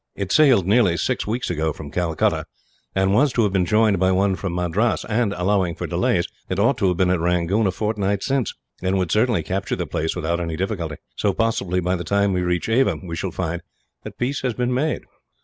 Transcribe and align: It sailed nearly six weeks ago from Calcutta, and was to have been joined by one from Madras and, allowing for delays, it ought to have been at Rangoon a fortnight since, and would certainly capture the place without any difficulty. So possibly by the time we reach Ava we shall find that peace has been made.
It 0.15 0.31
sailed 0.31 0.65
nearly 0.65 0.97
six 0.97 1.27
weeks 1.27 1.51
ago 1.51 1.71
from 1.73 1.91
Calcutta, 1.91 2.45
and 2.95 3.13
was 3.13 3.31
to 3.33 3.43
have 3.43 3.53
been 3.53 3.67
joined 3.67 3.99
by 3.99 4.11
one 4.11 4.35
from 4.35 4.53
Madras 4.55 5.05
and, 5.05 5.31
allowing 5.33 5.75
for 5.75 5.85
delays, 5.85 6.27
it 6.49 6.57
ought 6.57 6.79
to 6.79 6.87
have 6.87 6.97
been 6.97 7.11
at 7.11 7.19
Rangoon 7.19 7.67
a 7.67 7.71
fortnight 7.71 8.23
since, 8.23 8.51
and 8.81 8.97
would 8.97 9.11
certainly 9.11 9.43
capture 9.43 9.75
the 9.75 9.85
place 9.85 10.15
without 10.15 10.39
any 10.39 10.57
difficulty. 10.57 10.95
So 11.17 11.33
possibly 11.33 11.81
by 11.81 11.95
the 11.97 12.03
time 12.03 12.33
we 12.33 12.41
reach 12.41 12.67
Ava 12.67 12.97
we 13.03 13.15
shall 13.15 13.29
find 13.29 13.61
that 14.01 14.17
peace 14.17 14.41
has 14.41 14.55
been 14.55 14.73
made. 14.73 15.03